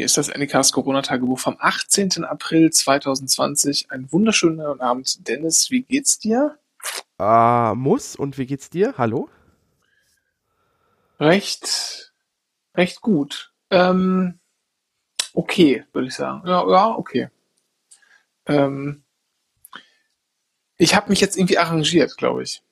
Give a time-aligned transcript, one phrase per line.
[0.00, 2.24] Hier ist das Anycast Corona-Tagebuch vom 18.
[2.24, 3.90] April 2020.
[3.90, 5.28] Ein wunderschöner Abend.
[5.28, 6.56] Dennis, wie geht's dir?
[7.18, 8.16] Äh, muss.
[8.16, 8.94] Und wie geht's dir?
[8.96, 9.28] Hallo?
[11.18, 12.14] Recht,
[12.74, 13.52] recht gut.
[13.68, 14.38] Ähm,
[15.34, 16.48] okay, würde ich sagen.
[16.48, 17.28] Ja, ja okay.
[18.46, 19.02] Ähm,
[20.78, 22.62] ich habe mich jetzt irgendwie arrangiert, glaube ich.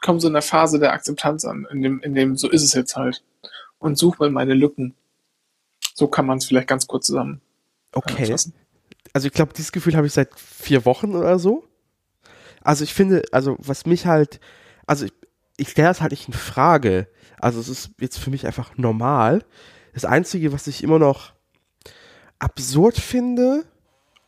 [0.00, 2.72] Komm so in der Phase der Akzeptanz an, in dem, in dem, so ist es
[2.72, 3.22] jetzt halt.
[3.78, 4.94] Und suche mal meine Lücken.
[6.00, 7.42] So kann man es vielleicht ganz kurz zusammen.
[7.92, 8.34] Okay.
[9.12, 11.62] Also ich glaube, dieses Gefühl habe ich seit vier Wochen oder so.
[12.62, 14.40] Also ich finde, also was mich halt,
[14.86, 15.12] also ich,
[15.58, 17.06] ich stelle das halt nicht in Frage.
[17.38, 19.44] Also es ist jetzt für mich einfach normal.
[19.92, 21.34] Das Einzige, was ich immer noch
[22.38, 23.66] absurd finde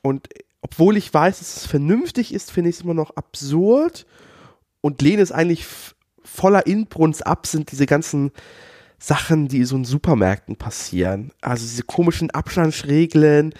[0.03, 0.29] und
[0.61, 4.05] obwohl ich weiß, dass es vernünftig ist, finde ich es immer noch absurd
[4.83, 5.65] und lehne es eigentlich
[6.23, 8.31] voller Inbrunst ab, sind diese ganzen
[9.03, 11.33] Sachen, die so in Supermärkten passieren.
[11.41, 13.53] Also diese komischen Abstandsregeln,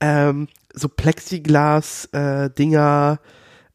[0.00, 3.20] ähm, so Plexiglas-Dinger,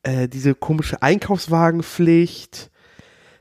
[0.04, 2.72] äh, äh, diese komische Einkaufswagenpflicht.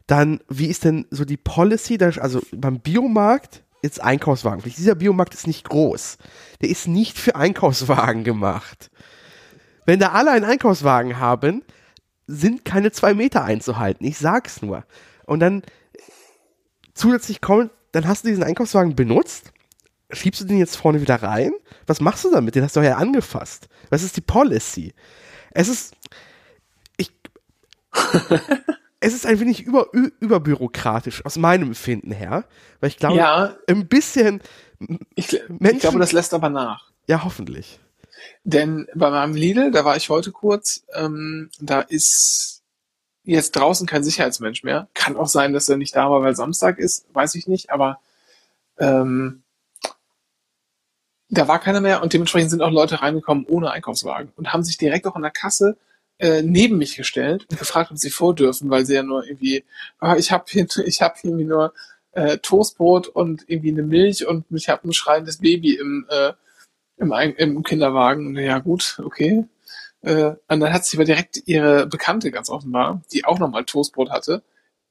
[0.06, 1.96] Dann, wie ist denn so die Policy?
[2.02, 4.76] Also beim Biomarkt jetzt Einkaufswagenpflicht.
[4.76, 6.18] Dieser Biomarkt ist nicht groß.
[6.60, 8.90] Der ist nicht für Einkaufswagen gemacht.
[9.86, 11.62] Wenn da alle einen Einkaufswagen haben,
[12.26, 14.04] sind keine zwei Meter einzuhalten.
[14.04, 14.84] Ich sag's nur.
[15.24, 15.62] Und dann
[16.94, 19.52] zusätzlich kommt, dann hast du diesen Einkaufswagen benutzt,
[20.10, 21.52] schiebst du den jetzt vorne wieder rein?
[21.86, 22.54] Was machst du damit?
[22.54, 23.68] Den hast du ja angefasst.
[23.90, 24.92] Was ist die Policy?
[25.52, 25.94] Es ist,
[26.96, 27.12] ich,
[29.00, 32.44] es ist ein wenig über, überbürokratisch aus meinem Empfinden her,
[32.80, 34.42] weil ich glaube, ja, ein bisschen
[35.14, 36.90] ich, Menschen, ich glaube, das lässt aber nach.
[37.06, 37.80] Ja, hoffentlich.
[38.44, 42.59] Denn bei meinem Lidl, da war ich heute kurz, ähm, da ist
[43.34, 44.88] jetzt draußen kein Sicherheitsmensch mehr.
[44.94, 48.00] Kann auch sein, dass er nicht da war, weil Samstag ist, weiß ich nicht, aber
[48.78, 49.42] ähm,
[51.28, 54.78] da war keiner mehr und dementsprechend sind auch Leute reingekommen ohne Einkaufswagen und haben sich
[54.78, 55.76] direkt auch an der Kasse
[56.18, 59.64] äh, neben mich gestellt und gefragt, ob sie vor dürfen, weil sie ja nur irgendwie,
[60.00, 61.72] ah, ich habe hier, ich habe irgendwie nur
[62.12, 66.32] äh, Toastbrot und irgendwie eine Milch und ich habe ein schreiendes Baby im, äh,
[66.96, 68.36] im, im Kinderwagen.
[68.36, 69.44] Ja gut, okay.
[70.02, 74.10] Äh, und dann hat sie aber direkt ihre Bekannte ganz offenbar, die auch nochmal Toastbrot
[74.10, 74.42] hatte,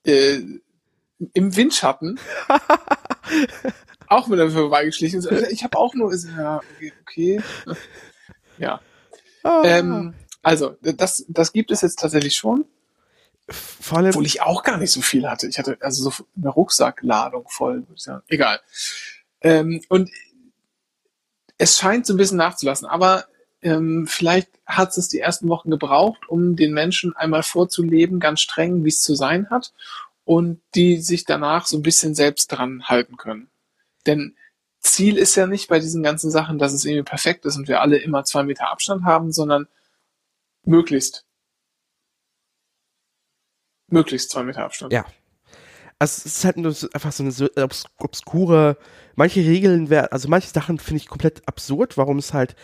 [0.05, 0.39] äh,
[1.33, 2.19] im Windschatten
[4.07, 5.25] auch mit der vorbeigeschlichen.
[5.51, 7.41] Ich habe auch nur, ja, okay, okay.
[8.57, 8.81] ja.
[9.43, 9.61] Oh.
[9.63, 12.65] Ähm, also, das, das gibt es jetzt tatsächlich schon.
[13.49, 15.47] Vor allem, Obwohl ich auch gar nicht so viel hatte.
[15.47, 18.23] Ich hatte also so eine Rucksackladung voll, würde ich sagen.
[18.27, 18.59] Egal.
[19.41, 20.09] Ähm, und
[21.57, 23.25] es scheint so ein bisschen nachzulassen, aber
[23.61, 28.83] ähm, vielleicht hat es die ersten Wochen gebraucht, um den Menschen einmal vorzuleben, ganz streng,
[28.83, 29.73] wie es zu sein hat,
[30.23, 33.49] und die sich danach so ein bisschen selbst dran halten können.
[34.05, 34.35] Denn
[34.79, 37.81] Ziel ist ja nicht bei diesen ganzen Sachen, dass es irgendwie perfekt ist und wir
[37.81, 39.67] alle immer zwei Meter Abstand haben, sondern
[40.63, 41.25] möglichst.
[43.87, 44.93] Möglichst zwei Meter Abstand.
[44.93, 45.05] Ja.
[45.97, 48.77] Also es ist halt nur einfach so eine obs obskure,
[49.15, 52.55] manche Regeln werden, also manche Sachen finde ich komplett absurd, warum es halt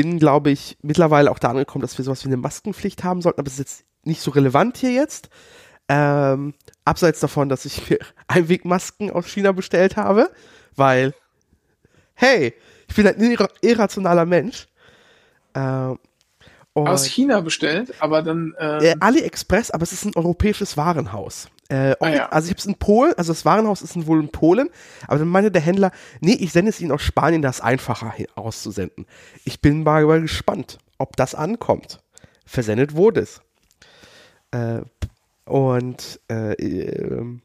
[0.00, 3.40] bin, glaube ich, mittlerweile auch da angekommen, dass wir sowas wie eine Maskenpflicht haben sollten,
[3.40, 5.28] aber es ist jetzt nicht so relevant hier jetzt.
[5.88, 6.54] Ähm,
[6.84, 7.98] abseits davon, dass ich mir
[8.28, 10.30] Einwegmasken aus China bestellt habe,
[10.76, 11.14] weil,
[12.14, 12.54] hey,
[12.88, 14.68] ich bin ein irrationaler Mensch.
[15.54, 15.98] Ähm,
[16.74, 18.54] aus China bestellt, aber dann.
[18.60, 21.48] Ähm äh, AliExpress, aber es ist ein europäisches Warenhaus.
[21.68, 22.28] Äh, ah, ja.
[22.30, 24.70] Also ich habe es in Polen, also das Warenhaus ist wohl in Polen,
[25.06, 28.14] aber dann meinte der Händler, nee, ich sende es Ihnen aus Spanien, das ist einfacher
[28.36, 29.06] auszusenden.
[29.44, 32.00] Ich bin mal gespannt, ob das ankommt.
[32.46, 33.42] Versendet wurde es.
[34.50, 34.80] Äh,
[35.44, 37.42] und äh, ähm,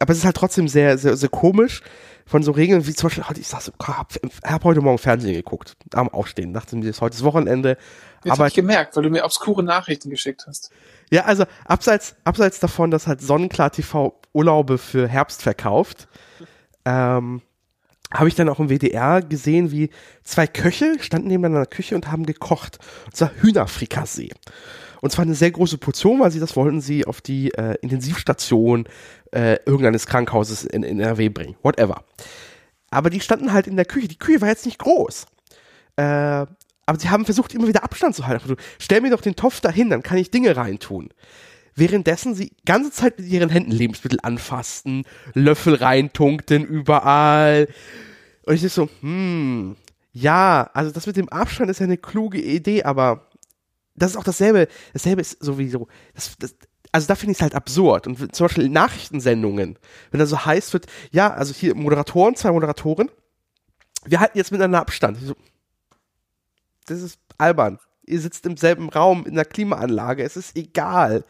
[0.00, 1.82] aber es ist halt trotzdem sehr, sehr, sehr komisch
[2.24, 6.08] von so Regeln wie zum Beispiel, ich so, hab, hab heute Morgen Fernsehen geguckt, am
[6.08, 7.76] Aufstehen, dachte mir, ist heute das Wochenende.
[8.24, 10.70] Jetzt aber hab ich gemerkt, weil du mir obskure Nachrichten geschickt hast.
[11.10, 16.06] Ja, also abseits, abseits davon, dass halt Sonnenklar TV Urlaube für Herbst verkauft,
[16.84, 17.42] ähm,
[18.12, 19.90] habe ich dann auch im WDR gesehen, wie
[20.24, 22.78] zwei Köche standen neben einer Küche und haben gekocht.
[23.06, 24.30] Und zwar Hühnerfrikassee.
[25.00, 28.86] Und zwar eine sehr große Portion, weil sie das wollten sie auf die äh, Intensivstation
[29.32, 31.56] äh, irgendeines Krankenhauses in, in NRW bringen.
[31.62, 32.04] Whatever.
[32.90, 34.08] Aber die standen halt in der Küche.
[34.08, 35.26] Die Küche war jetzt nicht groß.
[35.96, 36.46] Äh,
[36.90, 38.56] aber sie haben versucht, immer wieder Abstand zu halten.
[38.80, 41.10] Stell mir doch den Topf dahin, dann kann ich Dinge reintun.
[41.76, 47.68] Währenddessen sie ganze Zeit mit ihren Händen Lebensmittel anfassten, Löffel reintunkten überall.
[48.44, 49.76] Und ich so, hm,
[50.12, 53.28] ja, also das mit dem Abstand ist ja eine kluge Idee, aber
[53.94, 54.66] das ist auch dasselbe.
[54.92, 56.56] Dasselbe ist sowieso, das, das,
[56.90, 58.08] also da finde ich es halt absurd.
[58.08, 59.78] Und zum Beispiel Nachrichtensendungen,
[60.10, 63.12] wenn da so heißt wird, ja, also hier Moderatoren, zwei Moderatoren,
[64.04, 65.18] wir halten jetzt miteinander Abstand.
[65.18, 65.36] So,
[66.90, 67.78] das ist albern.
[68.06, 71.24] Ihr sitzt im selben Raum in der Klimaanlage, es ist egal.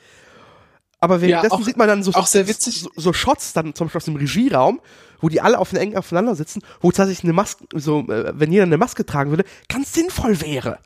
[0.99, 2.81] Aber währenddessen ja, auch, sieht man dann so, auch sehr witzig.
[2.83, 4.81] So, so, Shots dann zum Beispiel aus dem Regieraum,
[5.21, 8.65] wo die alle auf eng aufeinander sitzen, wo tatsächlich eine Maske, so, äh, wenn jeder
[8.65, 10.79] eine Maske tragen würde, ganz sinnvoll wäre.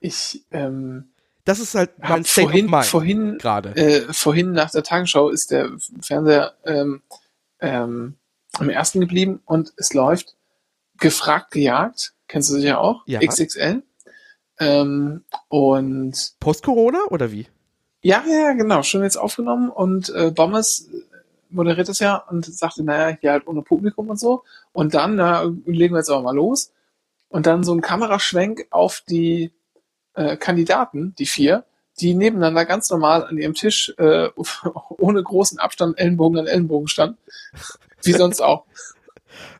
[0.00, 1.12] Ich, ähm,
[1.44, 3.76] das ist halt mein State vorhin, of Mind vorhin, gerade.
[3.76, 5.70] Äh, vorhin nach der Tagesschau ist der
[6.02, 7.02] Fernseher ähm,
[7.60, 8.16] ähm,
[8.58, 10.36] am ersten geblieben und es läuft
[10.98, 13.20] gefragt gejagt, kennst du sicher auch, ja.
[13.20, 13.82] XXL.
[14.58, 17.46] Ähm, und Post-Corona oder wie?
[18.02, 20.86] Ja, ja, genau, schon jetzt aufgenommen und äh, Bombers
[21.50, 24.44] moderiert das ja und sagte, naja, hier halt ohne Publikum und so.
[24.72, 26.72] Und dann, na, legen wir jetzt aber mal los.
[27.28, 29.52] Und dann so ein Kameraschwenk auf die
[30.14, 31.64] äh, Kandidaten, die vier,
[31.98, 34.28] die nebeneinander ganz normal an ihrem Tisch äh,
[34.98, 37.18] ohne großen Abstand Ellenbogen an Ellenbogen standen.
[38.02, 38.64] Wie sonst auch.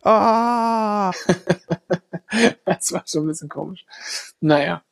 [0.02, 1.12] Ah!
[2.64, 3.84] das war schon ein bisschen komisch.
[4.40, 4.82] Naja.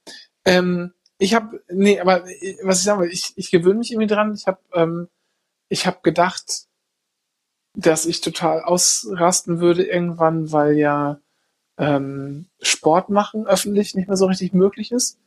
[0.44, 2.25] Ähm, ich habe, nee, aber
[2.62, 4.35] was ich sagen will, ich, ich gewöhne mich irgendwie dran.
[4.35, 5.08] Ich habe ähm,
[5.69, 6.67] ich hab gedacht,
[7.75, 11.19] dass ich total ausrasten würde irgendwann, weil ja
[11.76, 15.19] ähm, Sport machen öffentlich nicht mehr so richtig möglich ist.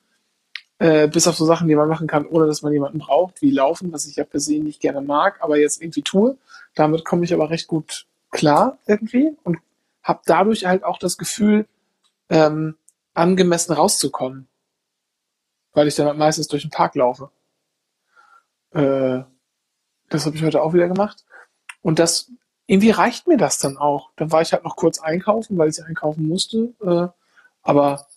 [0.79, 3.51] Äh, bis auf so Sachen, die man machen kann, ohne dass man jemanden braucht, wie
[3.51, 6.37] Laufen, was ich ja per se nicht gerne mag, aber jetzt irgendwie tue.
[6.73, 9.59] Damit komme ich aber recht gut klar irgendwie und
[10.01, 11.67] habe dadurch halt auch das Gefühl,
[12.31, 12.77] ähm,
[13.13, 14.47] angemessen rauszukommen.
[15.73, 17.29] Weil ich dann meistens durch den Park laufe.
[18.71, 19.21] Äh,
[20.09, 21.23] das habe ich heute auch wieder gemacht.
[21.81, 22.31] Und das,
[22.65, 24.11] irgendwie reicht mir das dann auch.
[24.15, 26.73] Dann war ich halt noch kurz einkaufen, weil ich einkaufen musste.
[26.81, 27.07] Äh,
[27.61, 28.07] aber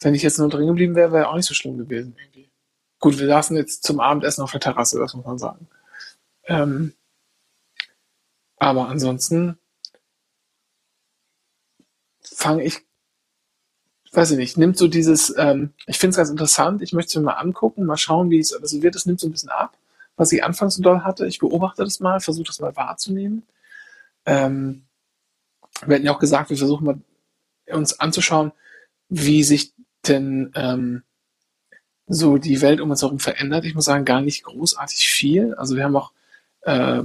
[0.00, 2.50] wenn ich jetzt nur drin geblieben wäre, wäre auch nicht so schlimm gewesen irgendwie.
[3.00, 5.68] Gut, wir saßen jetzt zum Abendessen auf der Terrasse, das muss man sagen.
[6.44, 6.94] Ähm,
[8.56, 9.58] aber ansonsten
[12.22, 12.87] fange ich,
[14.12, 17.16] weiß ich nicht, nimmt so dieses, ähm, ich finde es ganz interessant, ich möchte es
[17.16, 18.96] mir mal angucken, mal schauen, wie es also wird.
[18.96, 19.76] Es nimmt so ein bisschen ab,
[20.16, 21.26] was ich anfangs so doll hatte.
[21.26, 23.42] Ich beobachte das mal, versuche das mal wahrzunehmen.
[24.24, 24.84] Ähm,
[25.86, 27.00] wir hatten ja auch gesagt, wir versuchen mal
[27.70, 28.52] uns anzuschauen,
[29.08, 29.72] wie sich
[30.06, 31.02] denn ähm,
[32.06, 33.64] so die Welt um uns herum verändert.
[33.64, 35.54] Ich muss sagen, gar nicht großartig viel.
[35.54, 36.12] Also wir haben auch
[36.62, 37.02] äh,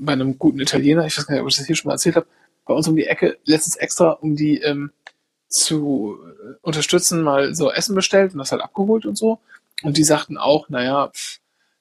[0.00, 2.16] bei einem guten Italiener, ich weiß gar nicht, ob ich das hier schon mal erzählt
[2.16, 2.26] habe,
[2.64, 4.92] bei uns um die Ecke letztens extra, um die ähm,
[5.48, 9.38] zu äh, unterstützen, mal so Essen bestellt und das halt abgeholt und so.
[9.82, 11.10] Und die sagten auch, naja,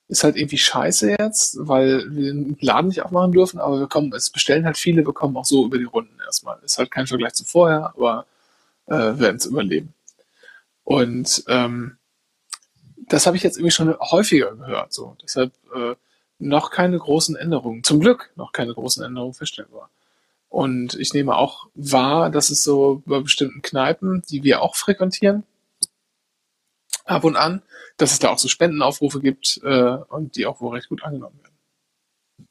[0.07, 4.13] ist halt irgendwie scheiße jetzt, weil wir den Laden nicht aufmachen dürfen, aber wir kommen,
[4.13, 6.57] es bestellen halt viele, wir kommen auch so über die Runden erstmal.
[6.63, 8.25] Ist halt kein Vergleich zu vorher, aber
[8.85, 9.93] äh, werden es überleben.
[10.83, 11.97] Und ähm,
[12.95, 14.93] das habe ich jetzt irgendwie schon häufiger gehört.
[14.93, 15.17] So.
[15.21, 15.95] Deshalb äh,
[16.39, 17.83] noch keine großen Änderungen.
[17.83, 19.89] Zum Glück noch keine großen Änderungen feststellbar.
[20.49, 25.43] Und ich nehme auch wahr, dass es so bei bestimmten Kneipen, die wir auch frequentieren,
[27.05, 27.61] ab und an,
[27.97, 31.39] dass es da auch so Spendenaufrufe gibt äh, und die auch wohl recht gut angenommen
[31.41, 32.47] werden.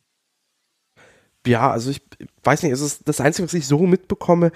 [1.46, 2.02] Ja, also ich
[2.42, 4.50] weiß nicht, es ist das Einzige, was ich so mitbekomme,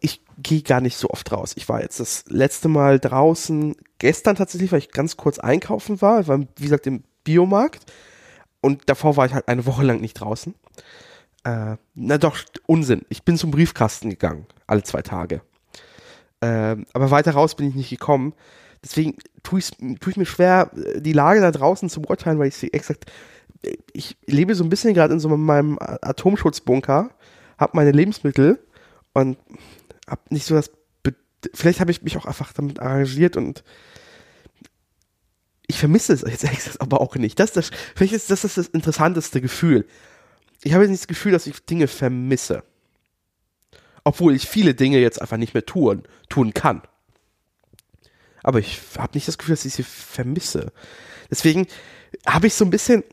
[0.00, 1.54] ich gehe gar nicht so oft raus.
[1.56, 6.20] Ich war jetzt das letzte Mal draußen, gestern tatsächlich, weil ich ganz kurz einkaufen war.
[6.20, 7.90] Ich war, wie gesagt, im Biomarkt.
[8.60, 10.54] Und davor war ich halt eine Woche lang nicht draußen.
[11.46, 12.36] Äh, na doch,
[12.66, 13.02] Unsinn.
[13.08, 15.42] Ich bin zum Briefkasten gegangen, alle zwei Tage.
[16.40, 18.34] Äh, aber weiter raus bin ich nicht gekommen.
[18.82, 22.56] Deswegen tue ich, tue ich mir schwer, die Lage da draußen zu beurteilen, weil ich
[22.56, 23.06] sie exakt,
[23.92, 27.10] ich lebe so ein bisschen gerade in so meinem Atomschutzbunker,
[27.58, 28.58] habe meine Lebensmittel
[29.12, 29.38] und
[30.08, 30.72] hab nicht so das.
[31.04, 31.14] Be
[31.54, 33.62] Vielleicht habe ich mich auch einfach damit arrangiert und
[35.68, 37.38] ich vermisse es jetzt aber auch nicht.
[37.38, 39.86] Das, das, vielleicht ist das das interessanteste Gefühl.
[40.66, 42.64] Ich habe jetzt nicht das Gefühl, dass ich Dinge vermisse.
[44.02, 46.82] Obwohl ich viele Dinge jetzt einfach nicht mehr tun, tun kann.
[48.42, 50.72] Aber ich habe nicht das Gefühl, dass ich sie vermisse.
[51.30, 51.68] Deswegen
[52.26, 53.04] habe ich so ein bisschen,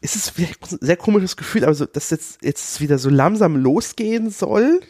[0.00, 4.30] es ist ein sehr komisches Gefühl, aber so, dass jetzt, jetzt wieder so langsam losgehen
[4.30, 4.82] soll,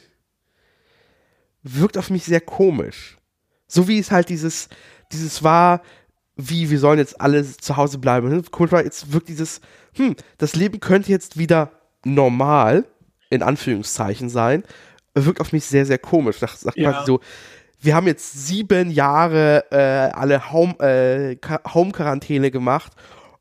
[1.62, 3.16] wirkt auf mich sehr komisch.
[3.66, 4.68] So wie es halt dieses,
[5.10, 5.80] dieses war,
[6.36, 8.44] wie wir sollen jetzt alle zu Hause bleiben.
[8.50, 9.62] Komisch war, jetzt wirkt dieses,
[9.96, 11.70] hm, das Leben könnte jetzt wieder
[12.04, 12.86] normal,
[13.30, 14.64] in Anführungszeichen sein,
[15.14, 16.40] wirkt auf mich sehr, sehr komisch.
[16.40, 16.92] Nach, nach ja.
[16.92, 17.20] quasi so,
[17.80, 19.76] wir haben jetzt sieben Jahre äh,
[20.14, 21.36] alle Home, äh,
[21.74, 22.92] Home-Quarantäne gemacht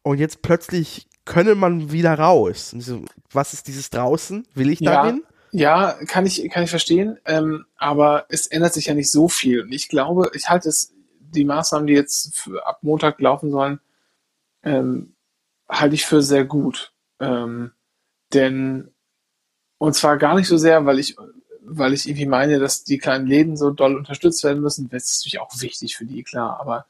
[0.02, 2.72] und jetzt plötzlich könne man wieder raus.
[2.78, 4.48] So, was ist dieses draußen?
[4.56, 5.24] Will ich ja, dahin?
[5.52, 7.20] Ja, kann ich, kann ich verstehen.
[7.26, 9.62] Ähm, aber es ändert sich ja nicht so viel.
[9.62, 13.80] Und ich glaube, ich halte es, die Maßnahmen, die jetzt ab Montag laufen sollen,
[14.64, 15.14] ähm,
[15.72, 16.94] halte ich für sehr gut.
[17.22, 17.72] Ähm,
[18.34, 18.92] denn
[19.78, 21.16] Und zwar gar nicht so sehr, weil ich,
[21.64, 24.90] weil ich irgendwie meine, dass die kleinen Läden so doll unterstützt werden müssen.
[24.90, 26.86] Das ist natürlich auch wichtig für die, klar, aber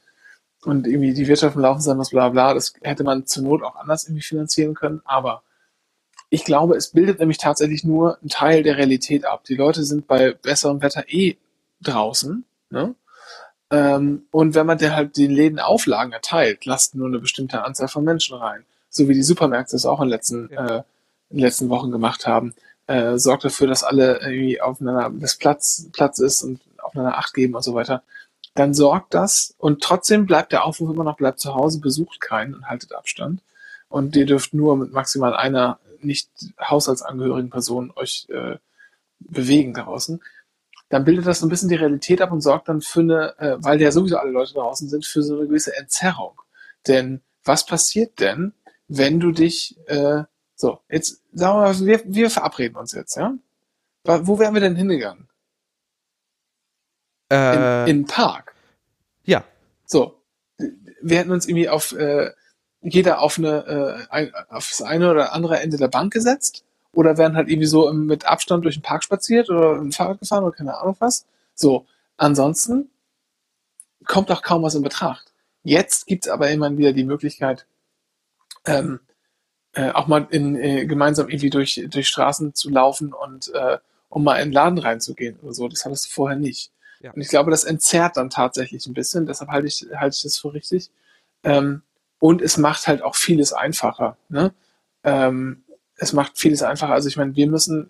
[0.65, 3.63] und irgendwie die Wirtschaft im Laufen sein muss, bla bla, das hätte man zur Not
[3.63, 5.43] auch anders irgendwie finanzieren können, aber
[6.29, 9.43] ich glaube, es bildet nämlich tatsächlich nur einen Teil der Realität ab.
[9.45, 11.37] Die Leute sind bei besserem Wetter eh
[11.81, 12.95] draußen, ne?
[13.71, 17.87] Ähm, und wenn man dann halt den Läden Auflagen erteilt, lasst nur eine bestimmte Anzahl
[17.89, 18.65] von Menschen rein.
[18.91, 20.65] So wie die Supermärkte es auch in den letzten, ja.
[20.67, 20.83] äh,
[21.29, 22.53] in den letzten Wochen gemacht haben.
[22.85, 27.17] Äh, sorgt dafür, dass alle irgendwie auf einer, das Platz, Platz ist und auf einer
[27.17, 28.03] Acht geben und so weiter.
[28.53, 32.53] Dann sorgt das und trotzdem bleibt der Aufruf immer noch, bleibt zu Hause, besucht keinen
[32.53, 33.41] und haltet Abstand.
[33.87, 36.29] Und ihr dürft nur mit maximal einer nicht
[36.61, 38.57] haushaltsangehörigen Person euch äh,
[39.19, 40.19] bewegen draußen
[40.91, 43.55] dann bildet das so ein bisschen die Realität ab und sorgt dann für eine, äh,
[43.59, 46.41] weil ja sowieso alle Leute draußen sind, für so eine gewisse Entzerrung.
[46.85, 48.53] Denn was passiert denn,
[48.93, 50.23] wenn du dich, äh,
[50.55, 53.33] so, jetzt sagen wir mal, wir, wir verabreden uns jetzt, ja?
[54.03, 55.29] Wo wären wir denn hingegangen?
[57.31, 58.53] Äh, in, in den Park.
[59.23, 59.45] Ja.
[59.85, 60.21] So.
[61.01, 62.31] Wir hätten uns irgendwie auf, äh,
[62.81, 67.17] jeder auf eine, äh, ein, auf das eine oder andere Ende der Bank gesetzt oder
[67.17, 70.55] werden halt irgendwie so mit Abstand durch den Park spaziert oder im Fahrrad gefahren oder
[70.55, 71.25] keine Ahnung was.
[71.55, 71.85] So,
[72.17, 72.89] ansonsten
[74.05, 75.31] kommt auch kaum was in Betracht.
[75.63, 77.65] Jetzt gibt's aber immerhin wieder die Möglichkeit,
[78.65, 78.99] ähm,
[79.73, 83.77] äh, auch mal in, äh, gemeinsam irgendwie durch, durch Straßen zu laufen und äh,
[84.09, 85.67] um mal in den Laden reinzugehen oder so.
[85.67, 86.71] Das hattest du vorher nicht.
[86.99, 87.11] Ja.
[87.11, 89.25] Und ich glaube, das entzerrt dann tatsächlich ein bisschen.
[89.25, 90.91] Deshalb halte ich, halte ich das für richtig.
[91.43, 91.81] Ähm,
[92.19, 94.17] und es macht halt auch vieles einfacher.
[94.29, 94.53] Ne?
[95.03, 95.63] Ähm,
[95.95, 96.93] es macht vieles einfacher.
[96.93, 97.89] Also ich meine, wir müssen,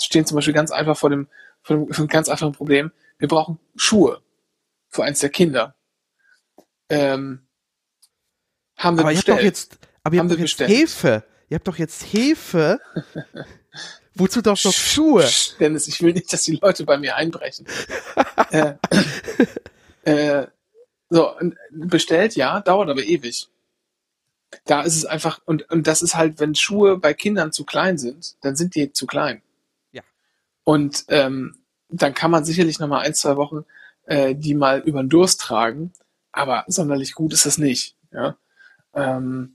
[0.00, 1.28] stehen zum Beispiel ganz einfach vor dem,
[1.62, 2.90] vor dem, vor einem ganz einfachen Problem.
[3.18, 4.20] Wir brauchen Schuhe
[4.88, 5.74] für eins der Kinder.
[6.88, 7.43] Ähm,
[8.76, 9.28] haben wir aber bestellt.
[9.28, 10.60] Ihr habt doch jetzt, aber ihr habt doch jetzt.
[10.60, 11.24] Hefe.
[11.48, 12.80] Ihr habt doch jetzt Hefe.
[14.14, 15.28] Wozu doch noch Schuhe?
[15.58, 17.66] Dennis, ich will nicht, dass die Leute bei mir einbrechen.
[18.50, 18.74] äh,
[20.04, 20.46] äh,
[21.10, 21.34] so,
[21.70, 23.48] bestellt, ja, dauert aber ewig
[24.64, 27.98] da ist es einfach, und, und das ist halt, wenn Schuhe bei Kindern zu klein
[27.98, 29.42] sind, dann sind die zu klein.
[29.92, 30.02] Ja.
[30.64, 33.64] Und ähm, dann kann man sicherlich noch mal ein, zwei Wochen
[34.06, 35.92] äh, die mal über den Durst tragen,
[36.32, 37.96] aber sonderlich gut ist das nicht.
[38.12, 38.36] Ja.
[38.94, 39.54] Ähm,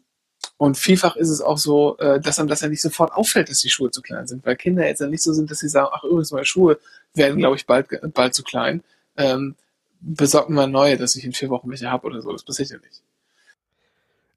[0.57, 3.59] und vielfach ist es auch so, äh, dass einem das ja nicht sofort auffällt, dass
[3.59, 5.89] die Schuhe zu klein sind, weil Kinder jetzt ja nicht so sind, dass sie sagen,
[5.91, 6.79] ach übrigens, meine Schuhe
[7.13, 8.83] werden, glaube ich, bald, bald zu klein.
[9.17, 9.55] Ähm,
[10.01, 12.31] besorgen wir neue, dass ich in vier Wochen welche habe oder so.
[12.31, 13.01] Das passiert ja nicht.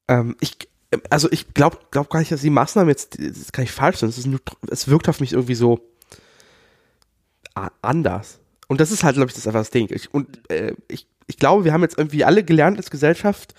[0.09, 0.56] Ähm, ich,
[1.11, 4.09] also ich glaube glaub gar nicht, dass die Maßnahmen jetzt, das kann ich falsch sein,
[4.09, 4.40] es, nur,
[4.71, 5.80] es wirkt auf mich irgendwie so
[7.80, 8.38] anders.
[8.68, 9.88] Und das ist halt, glaube ich, das einfach das Ding.
[9.90, 13.54] Ich, und äh, ich, ich glaube, wir haben jetzt irgendwie alle gelernt als Gesellschaft,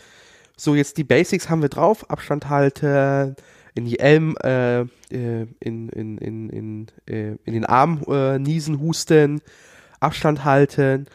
[0.57, 3.35] so jetzt die Basics haben wir drauf, Abstand halten,
[3.75, 8.79] in die Elm, äh, äh in, in, in, in, äh, in den Arm äh, niesen,
[8.79, 9.41] husten,
[9.99, 11.07] Abstand halten,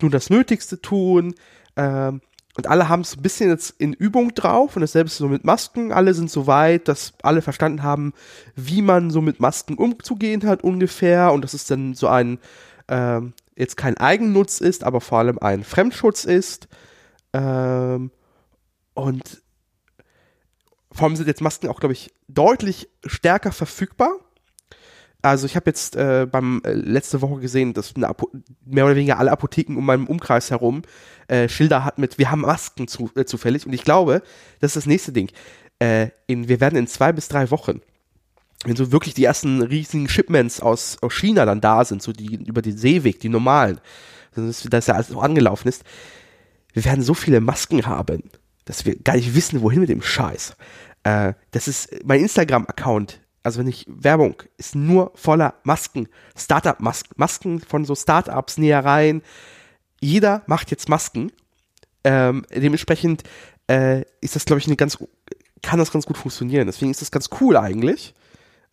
[0.00, 1.34] nur das Nötigste tun,
[1.76, 2.20] ähm,
[2.54, 5.44] und alle haben es ein bisschen jetzt in Übung drauf und dasselbe ist so mit
[5.44, 5.90] Masken.
[5.90, 8.12] Alle sind so weit, dass alle verstanden haben,
[8.54, 12.38] wie man so mit Masken umzugehen hat ungefähr und dass es dann so ein
[12.88, 16.68] ähm, jetzt kein Eigennutz ist, aber vor allem ein Fremdschutz ist.
[17.32, 18.10] Ähm,
[18.94, 19.42] und
[20.92, 24.12] vor allem sind jetzt Masken auch, glaube ich, deutlich stärker verfügbar.
[25.22, 29.30] Also ich habe jetzt äh, beim äh, letzte Woche gesehen, dass mehr oder weniger alle
[29.30, 30.82] Apotheken um meinen Umkreis herum
[31.28, 33.64] äh, Schilder hat mit, wir haben Masken zu, äh, zufällig.
[33.64, 34.22] Und ich glaube,
[34.60, 35.30] das ist das nächste Ding.
[35.78, 37.80] Äh, in, wir werden in zwei bis drei Wochen,
[38.64, 42.44] wenn so wirklich die ersten riesigen Shipments aus, aus China dann da sind, so die
[42.44, 43.80] über den Seeweg, die normalen,
[44.34, 45.84] dass das ja alles so angelaufen ist,
[46.72, 48.24] wir werden so viele Masken haben,
[48.64, 50.56] dass wir gar nicht wissen, wohin mit dem Scheiß.
[51.04, 57.60] Äh, das ist mein Instagram-Account also wenn ich Werbung, ist nur voller Masken, Startup-Masken, Masken
[57.60, 59.22] von so Startups, Nähereien,
[60.00, 61.32] jeder macht jetzt Masken.
[62.04, 63.22] Ähm, dementsprechend
[63.68, 64.98] äh, ist das, glaube ich, eine ganz,
[65.62, 66.66] kann das ganz gut funktionieren.
[66.66, 68.14] Deswegen ist das ganz cool eigentlich.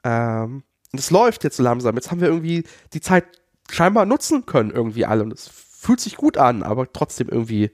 [0.03, 1.95] Ähm, und es läuft jetzt so langsam.
[1.95, 3.25] Jetzt haben wir irgendwie die Zeit
[3.69, 5.23] scheinbar nutzen können, irgendwie alle.
[5.23, 7.71] Und es fühlt sich gut an, aber trotzdem irgendwie.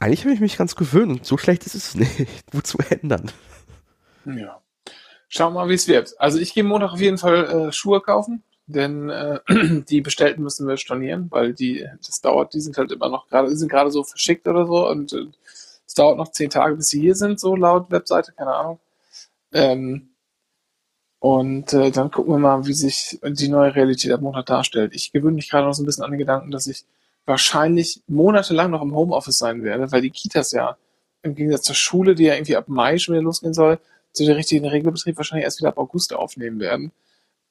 [0.00, 3.30] Eigentlich habe ich mich ganz gewöhnt und so schlecht ist es nicht, gut zu ändern.
[4.24, 4.60] Ja.
[5.28, 6.18] Schauen wir mal, wie es wird.
[6.18, 8.42] Also ich gehe Montag auf jeden Fall äh, Schuhe kaufen
[8.72, 9.40] denn äh,
[9.88, 13.54] die bestellten müssen wir stornieren, weil die, das dauert, die sind halt immer noch gerade,
[13.54, 15.26] sind gerade so verschickt oder so und äh,
[15.86, 18.78] es dauert noch zehn Tage, bis sie hier sind, so laut Webseite, keine Ahnung.
[19.52, 20.10] Ähm,
[21.18, 24.94] und äh, dann gucken wir mal, wie sich die neue Realität am Montag darstellt.
[24.94, 26.84] Ich gewöhne mich gerade noch so ein bisschen an den Gedanken, dass ich
[27.30, 30.76] wahrscheinlich monatelang noch im Homeoffice sein werde, weil die Kitas ja
[31.22, 33.78] im Gegensatz zur Schule, die ja irgendwie ab Mai schon wieder losgehen soll,
[34.12, 36.92] so den richtigen Regelbetrieb wahrscheinlich erst wieder ab August aufnehmen werden.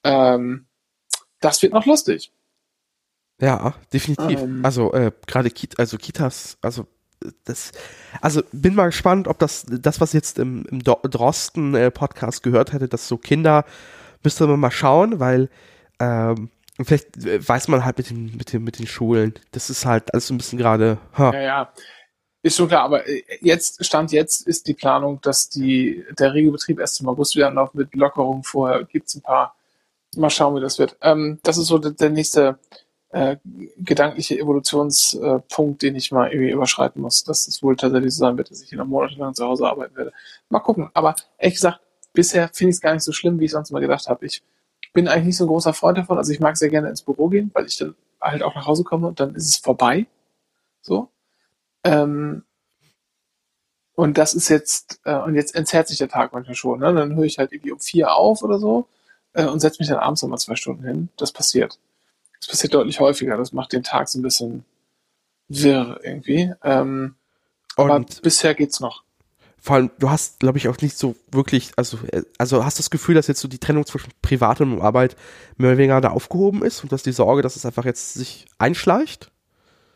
[0.04, 0.66] Ähm,
[1.40, 2.32] das wird noch lustig.
[3.40, 4.40] Ja, definitiv.
[4.40, 4.64] Ähm.
[4.64, 6.86] also äh, gerade Kita, also Kitas, also
[7.44, 7.72] das,
[8.20, 12.42] also bin mal gespannt, ob das, das was jetzt im, im Do- Drosten äh, Podcast
[12.42, 13.64] gehört hätte, dass so Kinder,
[14.22, 15.48] müsste man mal schauen, weil
[15.98, 16.50] ähm,
[16.84, 20.12] vielleicht äh, weiß man halt mit den, mit den, mit den Schulen, das ist halt
[20.12, 21.72] alles so ein bisschen gerade, ha, Ja, ja.
[22.42, 26.78] Ist schon klar, aber äh, jetzt, Stand jetzt ist die Planung, dass die, der Regelbetrieb
[26.80, 28.42] erst im August wieder anläuft mit Lockerungen.
[28.42, 29.54] Vorher gibt's ein paar.
[30.16, 30.96] Mal schauen, wie das wird.
[31.02, 32.58] Ähm, das ist so der, der nächste
[33.10, 33.36] äh,
[33.76, 38.50] gedankliche Evolutionspunkt, den ich mal irgendwie überschreiten muss, dass es wohl tatsächlich so sein wird,
[38.50, 40.12] dass ich noch monatelang zu Hause arbeiten werde.
[40.48, 40.90] Mal gucken.
[40.94, 41.80] Aber ehrlich gesagt,
[42.12, 44.26] bisher finde ich es gar nicht so schlimm, wie ich sonst mal gedacht habe.
[44.26, 44.42] Ich
[44.92, 46.18] bin eigentlich nicht so ein großer Freund davon.
[46.18, 48.84] Also ich mag sehr gerne ins Büro gehen, weil ich dann halt auch nach Hause
[48.84, 50.06] komme und dann ist es vorbei.
[50.82, 51.08] So.
[51.84, 52.42] Ähm,
[53.94, 56.80] und das ist jetzt, äh, und jetzt entzerrt sich der Tag manchmal schon.
[56.80, 56.92] Ne?
[56.92, 58.88] Dann höre ich halt irgendwie um vier auf oder so
[59.34, 61.08] äh, und setze mich dann abends nochmal zwei Stunden hin.
[61.16, 61.78] Das passiert.
[62.38, 63.36] Das passiert deutlich häufiger.
[63.36, 64.64] Das macht den Tag so ein bisschen
[65.48, 66.52] wirr irgendwie.
[66.62, 67.14] Ähm,
[67.76, 69.04] aber und bisher geht's noch.
[69.60, 72.82] Vor allem, du hast, glaube ich, auch nicht so wirklich, also, äh, also hast du
[72.82, 75.16] das Gefühl, dass jetzt so die Trennung zwischen Privat und Arbeit
[75.56, 78.14] mehr oder weniger da aufgehoben ist und du hast die Sorge, dass es einfach jetzt
[78.14, 79.30] sich einschleicht?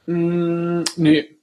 [0.07, 1.39] Mm, nee.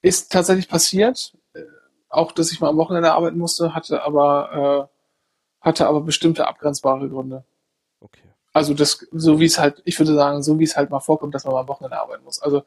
[0.00, 1.36] Ist tatsächlich passiert.
[1.54, 1.62] Äh,
[2.08, 7.08] Auch, dass ich mal am Wochenende arbeiten musste, hatte aber, äh, hatte aber bestimmte abgrenzbare
[7.08, 7.44] Gründe.
[7.98, 8.22] Okay.
[8.52, 11.34] Also das, so wie es halt, ich würde sagen, so wie es halt mal vorkommt,
[11.34, 12.40] dass man mal am Wochenende arbeiten muss.
[12.40, 12.62] Also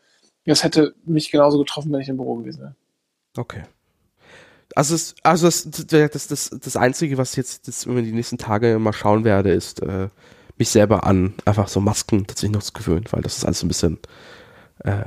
[0.45, 2.75] das hätte mich genauso getroffen, wenn ich im Büro gewesen wäre.
[3.37, 3.63] Okay.
[4.79, 8.79] Also, es, also das, das, das, das Einzige, was jetzt das über die nächsten Tage
[8.79, 10.07] mal schauen werde, ist, äh,
[10.57, 13.67] mich selber an einfach so Masken tatsächlich noch zu gewöhnen, weil das ist alles ein
[13.67, 13.99] bisschen
[14.85, 15.03] äh,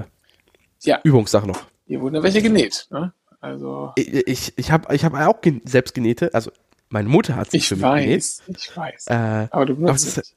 [0.82, 1.00] Ja.
[1.04, 1.62] Übungssache noch.
[1.86, 2.86] Hier wurden ja welche genäht.
[2.90, 3.14] Ne?
[3.40, 6.50] Also Ich, ich, ich habe ich hab auch gen selbst genähte, also
[6.90, 8.20] meine Mutter hat sie ich für mich genäht.
[8.20, 9.06] weiß, ich weiß.
[9.06, 10.34] Äh, aber du benutzt es es.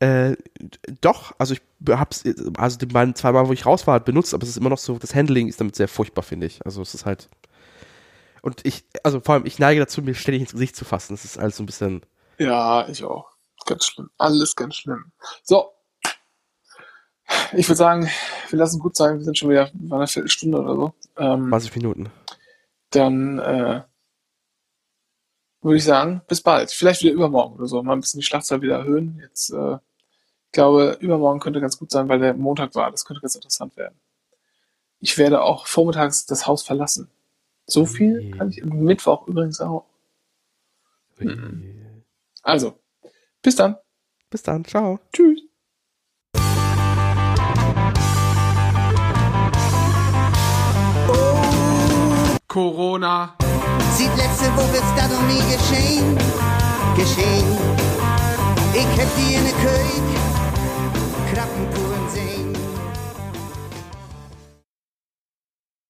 [0.00, 0.36] äh,
[1.00, 2.22] doch, also ich hab's,
[2.58, 4.98] also die beiden zweimal, wo ich raus war, benutzt, aber es ist immer noch so,
[4.98, 6.60] das Handling ist damit sehr furchtbar, finde ich.
[6.66, 7.30] Also es ist halt.
[8.42, 11.14] Und ich, also vor allem, ich neige dazu, mir ständig ins Gesicht zu fassen.
[11.14, 12.04] Das ist alles so ein bisschen.
[12.38, 13.30] Ja, ich auch.
[13.66, 14.10] Ganz schlimm.
[14.18, 15.12] Alles ganz schlimm.
[15.42, 15.72] So.
[17.52, 18.10] Ich würde sagen,
[18.48, 19.18] wir lassen gut sein.
[19.18, 20.94] Wir sind schon wieder bei einer Viertelstunde oder so.
[21.18, 22.10] Ähm, 20 Minuten.
[22.90, 23.82] dann äh,
[25.60, 26.70] würde ich sagen, bis bald.
[26.70, 27.82] Vielleicht wieder übermorgen oder so.
[27.82, 29.18] Mal ein bisschen die Schlachtzahl wieder erhöhen.
[29.20, 32.90] Jetzt, äh, ich glaube, übermorgen könnte ganz gut sein, weil der Montag war.
[32.90, 34.00] Das könnte ganz interessant werden.
[35.00, 37.10] Ich werde auch vormittags das Haus verlassen.
[37.70, 38.30] So viel Ui.
[38.30, 39.84] kann ich am Mittwoch übrigens auch.
[42.42, 42.78] Also,
[43.42, 43.76] bis dann.
[44.30, 44.98] Bis dann, ciao.
[45.12, 45.42] Tschüss.
[52.46, 53.36] Corona.
[53.92, 56.16] Sieht letzte Woche ist das noch nie geschehen.
[56.96, 57.46] Geschehen.
[58.72, 60.02] Ich hab die in der König
[61.30, 61.87] Krappenkuren sehen.